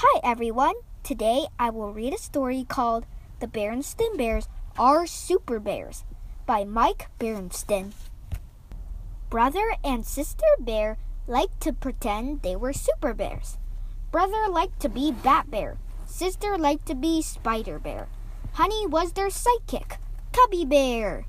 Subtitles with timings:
[0.00, 0.74] Hi everyone.
[1.02, 3.04] Today I will read a story called
[3.40, 4.46] The Berenstain Bears
[4.78, 6.04] Are Super Bears
[6.46, 7.90] by Mike Berenstain.
[9.28, 13.58] Brother and sister bear liked to pretend they were super bears.
[14.12, 15.78] Brother liked to be Bat Bear.
[16.06, 18.06] Sister liked to be Spider Bear.
[18.52, 19.96] Honey was their sidekick,
[20.32, 21.26] Cubby Bear.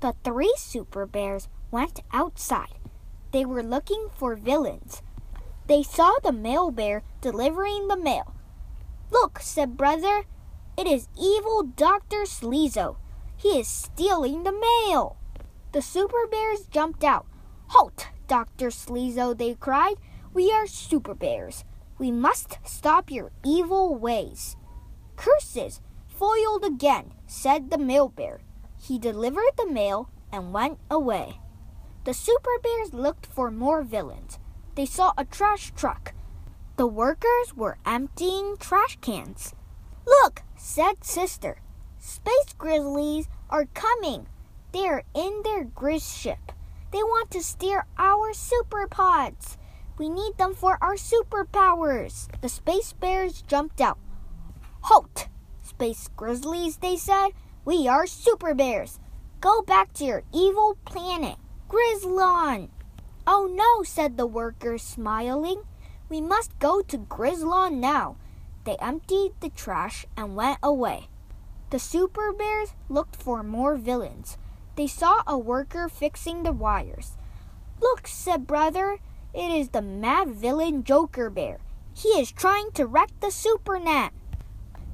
[0.00, 2.74] The three super bears went outside.
[3.30, 5.00] They were looking for villains.
[5.70, 8.34] They saw the mail bear delivering the mail.
[9.12, 10.24] Look, said Brother,
[10.76, 12.22] it is evil Dr.
[12.24, 12.96] Sleezo.
[13.36, 15.16] He is stealing the mail.
[15.70, 17.24] The super bears jumped out.
[17.68, 18.70] Halt, Dr.
[18.70, 19.94] Sleezo, they cried.
[20.34, 21.64] We are super bears.
[21.98, 24.56] We must stop your evil ways.
[25.14, 25.80] Curses!
[26.08, 28.40] Foiled again, said the mail bear.
[28.76, 31.38] He delivered the mail and went away.
[32.02, 34.39] The super bears looked for more villains
[34.74, 36.14] they saw a trash truck.
[36.76, 39.54] The workers were emptying trash cans.
[40.06, 41.60] Look, said Sister.
[41.98, 44.26] Space grizzlies are coming.
[44.72, 46.52] They are in their grizz ship.
[46.92, 49.58] They want to steer our super pods.
[49.98, 52.28] We need them for our superpowers.
[52.40, 53.98] The space bears jumped out.
[54.82, 55.28] Halt!
[55.62, 57.30] Space grizzlies, they said.
[57.64, 58.98] We are super bears.
[59.40, 61.36] Go back to your evil planet,
[61.68, 62.70] Grizzlon.
[63.26, 65.62] Oh no, said the workers, smiling.
[66.08, 68.16] We must go to Grizzlon now.
[68.64, 71.08] They emptied the trash and went away.
[71.70, 74.36] The Super Bears looked for more villains.
[74.76, 77.16] They saw a worker fixing the wires.
[77.80, 78.98] Look, said Brother,
[79.32, 81.60] it is the mad villain Joker Bear.
[81.94, 84.10] He is trying to wreck the Supernet.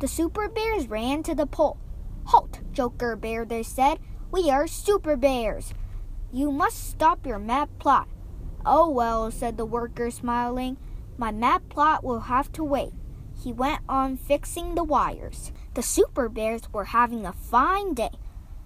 [0.00, 1.78] The Super Bears ran to the pole.
[2.26, 3.98] Halt, Joker Bear, they said.
[4.30, 5.72] We are Super Bears.
[6.32, 8.08] You must stop your mad plot.
[8.66, 10.78] Oh, well, said the worker, smiling.
[11.18, 12.92] My mad plot will have to wait.
[13.42, 15.52] He went on fixing the wires.
[15.74, 18.12] The Super Bears were having a fine day.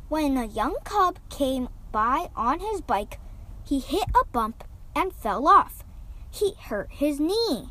[0.09, 3.19] When a young cub came by on his bike,
[3.65, 4.63] he hit a bump
[4.95, 5.85] and fell off.
[6.31, 7.71] He hurt his knee.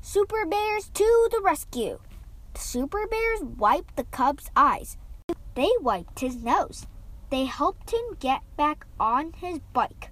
[0.00, 1.98] Super Bears to the rescue.
[2.54, 4.96] The Super Bears wiped the cub's eyes.
[5.54, 6.86] They wiped his nose.
[7.30, 10.11] They helped him get back on his bike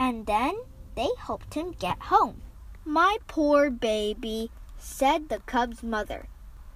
[0.00, 0.58] and then
[0.96, 2.40] they helped him get home.
[2.86, 6.26] My poor baby, said the cub's mother.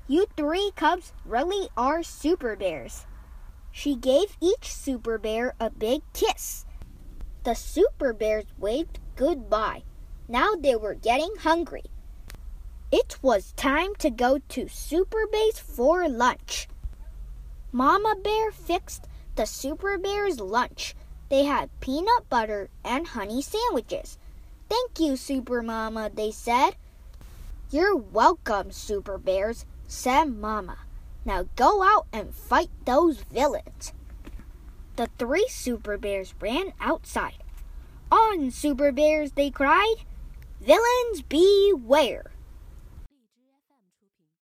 [0.07, 3.07] You three cubs really are super bears.
[3.73, 6.67] She gave each super bear a big kiss.
[7.45, 9.85] The super bears waved goodbye.
[10.29, 11.85] Now they were getting hungry.
[12.93, 16.69] It was time to go to Super Base for lunch.
[17.73, 20.95] Mama Bear fixed the Super Bear's lunch
[21.35, 24.19] they had peanut butter and honey sandwiches.
[24.69, 26.77] Thank you, Super Mama, they said.
[27.73, 30.79] You're welcome, Super Bears, said Mama.
[31.25, 33.93] Now go out and fight those villains.
[34.95, 37.43] The three Super Bears ran outside.
[38.13, 39.97] On, Super Bears, they cried.
[40.61, 42.31] Villains beware!